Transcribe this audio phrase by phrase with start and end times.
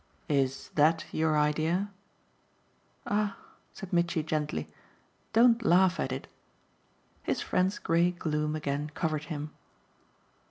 [0.29, 1.91] "Is that your idea?"
[3.05, 3.37] "Ah,"
[3.71, 4.67] said Mitchy gently,
[5.31, 6.25] "don't laugh at it."
[7.21, 9.51] His friend's grey gloom again covered him.